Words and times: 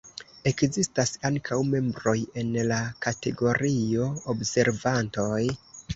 Ekzistas 0.51 1.11
ankaŭ 1.29 1.57
membroj 1.73 2.15
en 2.43 2.57
la 2.71 2.79
kategorio 3.07 4.09
'observantoj'. 4.35 5.45